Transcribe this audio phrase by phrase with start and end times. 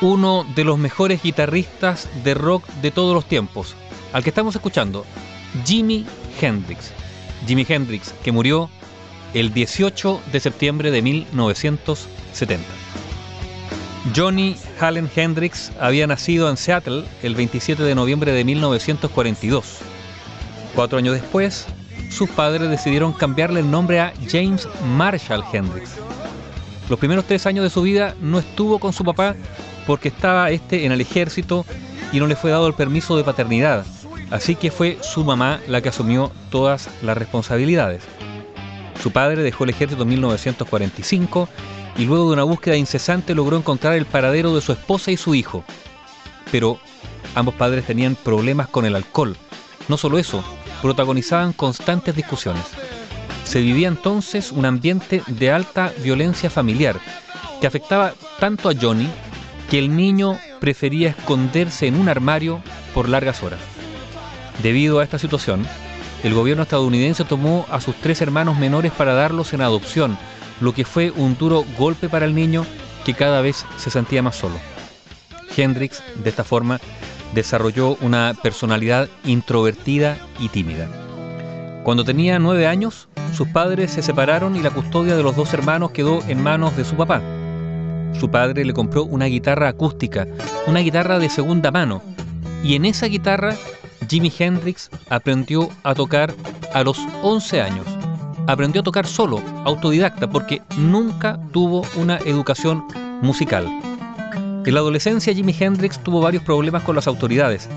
[0.00, 3.74] uno de los mejores guitarristas de rock de todos los tiempos,
[4.12, 5.04] al que estamos escuchando,
[5.64, 6.06] Jimi
[6.40, 6.92] Hendrix.
[7.46, 8.70] Jimi Hendrix, que murió
[9.34, 12.66] el 18 de septiembre de 1970.
[14.16, 19.78] Johnny Allen Hendrix había nacido en Seattle el 27 de noviembre de 1942.
[20.74, 21.66] Cuatro años después,
[22.10, 25.90] sus padres decidieron cambiarle el nombre a James Marshall Hendrix.
[26.88, 29.36] Los primeros tres años de su vida no estuvo con su papá
[29.90, 31.66] porque estaba este en el ejército
[32.12, 33.84] y no le fue dado el permiso de paternidad,
[34.30, 38.04] así que fue su mamá la que asumió todas las responsabilidades.
[39.02, 41.48] Su padre dejó el ejército en 1945
[41.98, 45.34] y luego de una búsqueda incesante logró encontrar el paradero de su esposa y su
[45.34, 45.64] hijo.
[46.52, 46.78] Pero
[47.34, 49.36] ambos padres tenían problemas con el alcohol.
[49.88, 50.44] No solo eso,
[50.82, 52.62] protagonizaban constantes discusiones.
[53.42, 57.00] Se vivía entonces un ambiente de alta violencia familiar
[57.60, 59.08] que afectaba tanto a Johnny
[59.70, 62.60] que el niño prefería esconderse en un armario
[62.92, 63.60] por largas horas.
[64.62, 65.64] Debido a esta situación,
[66.24, 70.18] el gobierno estadounidense tomó a sus tres hermanos menores para darlos en adopción,
[70.60, 72.66] lo que fue un duro golpe para el niño
[73.04, 74.56] que cada vez se sentía más solo.
[75.56, 76.80] Hendrix, de esta forma,
[77.34, 80.88] desarrolló una personalidad introvertida y tímida.
[81.84, 85.92] Cuando tenía nueve años, sus padres se separaron y la custodia de los dos hermanos
[85.92, 87.22] quedó en manos de su papá.
[88.18, 90.26] Su padre le compró una guitarra acústica,
[90.66, 92.02] una guitarra de segunda mano,
[92.62, 93.54] y en esa guitarra
[94.08, 96.34] Jimi Hendrix aprendió a tocar
[96.74, 97.86] a los 11 años.
[98.46, 102.84] Aprendió a tocar solo, autodidacta, porque nunca tuvo una educación
[103.22, 103.66] musical.
[104.66, 107.68] En la adolescencia Jimi Hendrix tuvo varios problemas con las autoridades,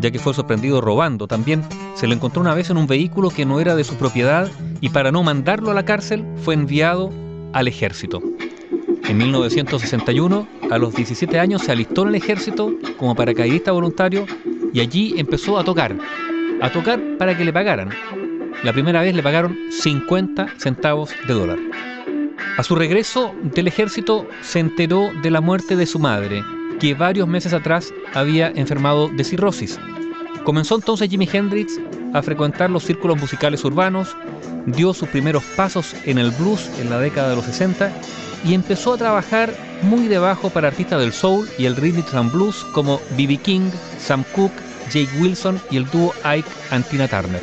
[0.00, 1.26] ya que fue sorprendido robando.
[1.26, 1.62] También
[1.94, 4.90] se lo encontró una vez en un vehículo que no era de su propiedad y
[4.90, 7.10] para no mandarlo a la cárcel fue enviado
[7.52, 8.22] al ejército.
[9.08, 14.26] En 1961, a los 17 años, se alistó en el ejército como paracaidista voluntario
[14.72, 15.96] y allí empezó a tocar,
[16.60, 17.90] a tocar para que le pagaran.
[18.64, 21.58] La primera vez le pagaron 50 centavos de dólar.
[22.58, 26.42] A su regreso del ejército se enteró de la muerte de su madre,
[26.80, 29.78] que varios meses atrás había enfermado de cirrosis.
[30.42, 31.78] Comenzó entonces Jimi Hendrix
[32.12, 34.16] a frecuentar los círculos musicales urbanos,
[34.66, 37.92] dio sus primeros pasos en el blues en la década de los 60
[38.46, 39.52] y empezó a trabajar
[39.82, 43.38] muy debajo para artistas del soul y el rhythm and blues como B.B.
[43.38, 44.54] King, Sam Cooke,
[44.90, 47.42] Jake Wilson y el dúo Ike and Tina Turner.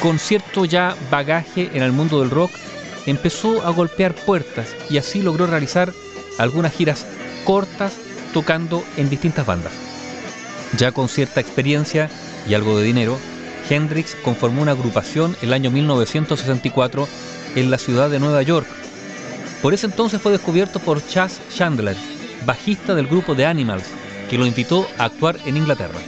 [0.00, 2.50] Con cierto ya bagaje en el mundo del rock,
[3.04, 5.92] empezó a golpear puertas y así logró realizar
[6.38, 7.06] algunas giras
[7.44, 7.92] cortas
[8.32, 9.72] tocando en distintas bandas.
[10.78, 12.10] Ya con cierta experiencia
[12.48, 13.18] y algo de dinero,
[13.68, 17.06] Hendrix conformó una agrupación el año 1964
[17.54, 18.66] en la ciudad de Nueva York.
[19.62, 21.96] Por ese entonces fue descubierto por Chas Chandler,
[22.44, 23.84] bajista del grupo The Animals,
[24.28, 25.98] que lo invitó a actuar en Inglaterra.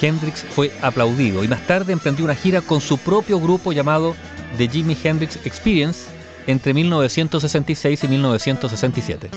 [0.00, 4.14] Hendrix fue aplaudido y más tarde emprendió una gira con su propio grupo llamado
[4.56, 6.06] The Jimi Hendrix Experience
[6.46, 9.30] entre 1966 y 1967.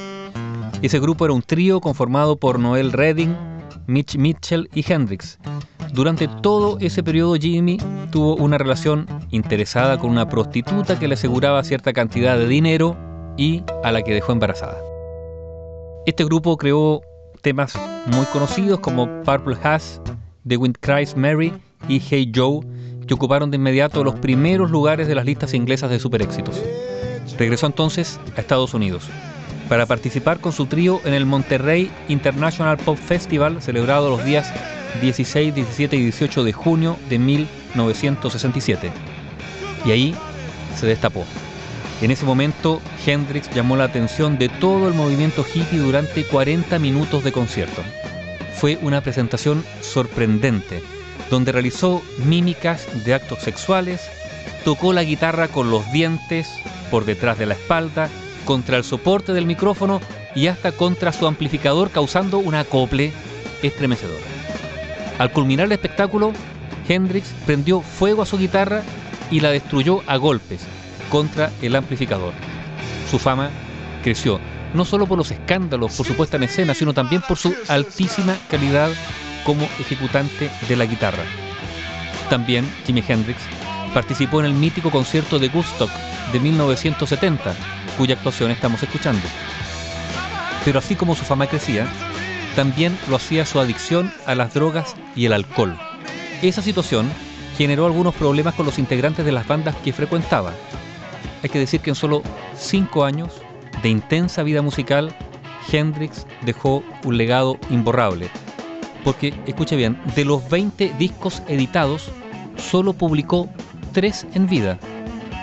[0.81, 3.35] Ese grupo era un trío conformado por Noel Redding,
[3.88, 5.39] Mitch Mitchell y Hendrix.
[5.94, 7.77] Durante todo ese periodo Jimmy
[8.11, 13.06] tuvo una relación interesada con una prostituta que le aseguraba cierta cantidad de dinero
[13.38, 14.78] y a la que dejó embarazada.
[16.06, 17.02] Este grupo creó
[17.42, 17.78] temas
[18.08, 20.02] muy conocidos como Purple Haze,
[20.48, 21.53] The Wind Cries Mary
[21.88, 22.62] y Hey Joe,
[23.08, 26.62] que ocuparon de inmediato los primeros lugares de las listas inglesas de super éxitos.
[27.38, 29.08] Regresó entonces a Estados Unidos
[29.69, 34.52] para participar con su trío en el Monterrey International Pop Festival celebrado los días
[35.02, 38.92] 16, 17 y 18 de junio de 1967.
[39.86, 40.16] Y ahí
[40.75, 41.25] se destapó.
[42.00, 47.24] En ese momento, Hendrix llamó la atención de todo el movimiento hippie durante 40 minutos
[47.24, 47.81] de concierto.
[48.56, 50.84] Fue una presentación sorprendente,
[51.31, 54.01] donde realizó mímicas de actos sexuales,
[54.63, 56.48] tocó la guitarra con los dientes,
[56.92, 58.10] por detrás de la espalda,
[58.45, 60.00] contra el soporte del micrófono
[60.36, 63.12] y hasta contra su amplificador, causando un acople
[63.63, 64.19] estremecedor.
[65.18, 66.31] Al culminar el espectáculo,
[66.88, 68.83] Hendrix prendió fuego a su guitarra
[69.31, 70.62] y la destruyó a golpes
[71.09, 72.33] contra el amplificador.
[73.09, 73.50] Su fama
[74.04, 74.39] creció,
[74.74, 78.36] no solo por los escándalos por su puesta en escena, sino también por su altísima
[78.50, 78.89] calidad
[79.45, 81.24] como ejecutante de la guitarra.
[82.30, 83.39] También Jimi Hendrix
[83.94, 85.89] participó en el mítico concierto de Woodstock
[86.33, 87.56] de 1970,
[87.98, 89.25] cuya actuación estamos escuchando.
[90.65, 91.88] Pero así como su fama crecía,
[92.56, 95.77] también lo hacía su adicción a las drogas y el alcohol.
[96.42, 97.09] Esa situación
[97.57, 100.54] generó algunos problemas con los integrantes de las bandas que frecuentaba.
[101.44, 102.24] Hay que decir que en solo
[102.57, 103.42] cinco años
[103.81, 105.16] de intensa vida musical,
[105.72, 108.30] Hendrix dejó un legado imborrable.
[109.04, 112.10] Porque, escuche bien, de los 20 discos editados,
[112.57, 113.48] solo publicó
[113.94, 114.80] 3 en vida.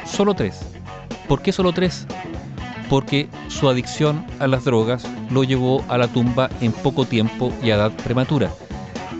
[0.04, 0.54] Solo 3.
[1.28, 2.06] ¿Por qué solo 3?
[2.90, 7.70] Porque su adicción a las drogas lo llevó a la tumba en poco tiempo y
[7.70, 8.50] a edad prematura.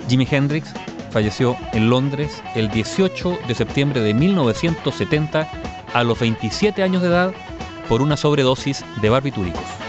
[0.09, 0.73] Jimi Hendrix
[1.11, 5.49] falleció en Londres el 18 de septiembre de 1970
[5.95, 7.33] a los 27 años de edad
[7.89, 9.84] por una sobredosis de barbitúricos.